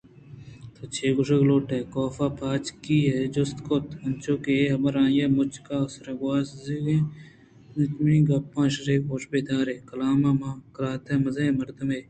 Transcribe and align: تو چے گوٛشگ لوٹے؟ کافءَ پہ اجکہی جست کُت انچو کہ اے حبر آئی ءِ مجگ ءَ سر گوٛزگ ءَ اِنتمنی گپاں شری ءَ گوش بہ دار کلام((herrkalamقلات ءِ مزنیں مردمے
تو 0.75 0.81
چے 0.95 1.07
گوٛشگ 1.15 1.41
لوٹے؟ 1.49 1.79
کافءَ 1.93 2.27
پہ 2.37 2.45
اجکہی 2.55 2.99
جست 3.33 3.57
کُت 3.65 3.85
انچو 4.03 4.33
کہ 4.43 4.51
اے 4.59 4.63
حبر 4.73 4.93
آئی 5.03 5.19
ءِ 5.25 5.35
مجگ 5.37 5.67
ءَ 5.77 5.91
سر 5.93 6.07
گوٛزگ 6.21 6.85
ءَ 6.95 7.07
اِنتمنی 7.77 8.19
گپاں 8.27 8.67
شری 8.73 8.95
ءَ 8.97 9.05
گوش 9.09 9.23
بہ 9.31 9.39
دار 9.49 9.67
کلام((herrkalamقلات 9.89 11.03
ءِ 11.13 11.23
مزنیں 11.23 11.57
مردمے 11.59 11.99